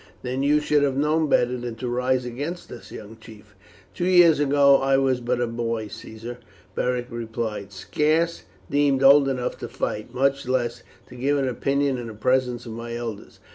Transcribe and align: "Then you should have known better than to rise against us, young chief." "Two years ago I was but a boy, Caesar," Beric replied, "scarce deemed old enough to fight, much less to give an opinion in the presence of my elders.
"Then 0.23 0.41
you 0.41 0.59
should 0.59 0.81
have 0.81 0.97
known 0.97 1.29
better 1.29 1.55
than 1.59 1.75
to 1.75 1.87
rise 1.87 2.25
against 2.25 2.71
us, 2.71 2.91
young 2.91 3.17
chief." 3.21 3.53
"Two 3.93 4.07
years 4.07 4.39
ago 4.39 4.77
I 4.77 4.97
was 4.97 5.21
but 5.21 5.39
a 5.39 5.45
boy, 5.45 5.89
Caesar," 5.89 6.39
Beric 6.73 7.05
replied, 7.11 7.71
"scarce 7.71 8.41
deemed 8.67 9.03
old 9.03 9.29
enough 9.29 9.59
to 9.59 9.67
fight, 9.69 10.11
much 10.11 10.47
less 10.47 10.81
to 11.09 11.15
give 11.15 11.37
an 11.37 11.47
opinion 11.47 11.99
in 11.99 12.07
the 12.07 12.15
presence 12.15 12.65
of 12.65 12.71
my 12.71 12.95
elders. 12.95 13.39